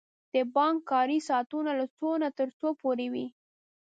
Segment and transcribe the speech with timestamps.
[0.33, 3.25] د بانک کاری ساعتونه له څو نه تر څو پوری وی؟